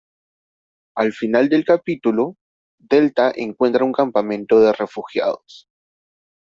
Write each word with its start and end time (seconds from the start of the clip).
Al 0.97 1.13
final 1.13 1.47
del 1.47 1.63
capítulo, 1.63 2.35
delta 2.79 3.31
encuentra 3.35 3.85
un 3.85 3.91
campamento 3.91 4.59
de 4.59 4.73
refugiados. 4.73 5.69